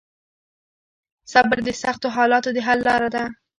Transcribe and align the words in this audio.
صبر 1.31 1.57
د 1.67 1.69
سختو 1.81 2.07
حالاتو 2.15 2.49
د 2.53 2.57
حل 2.67 2.79
لار 2.87 3.03
ده. 3.13 3.23